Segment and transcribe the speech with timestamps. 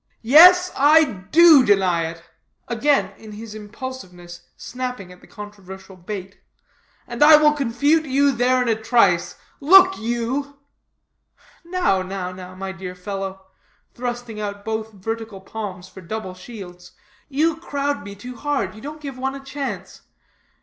[0.23, 2.23] "Yes, I do deny it,"
[2.67, 6.39] again, in his impulsiveness, snapping at the controversial bait,
[7.05, 9.35] "and I will confute you there in a trice.
[9.59, 10.57] Look, you"
[11.63, 13.45] "Now, now, now, my dear fellow,"
[13.93, 16.93] thrusting out both vertical palms for double shields,
[17.29, 18.73] "you crowd me too hard.
[18.73, 20.01] You don't give one a chance.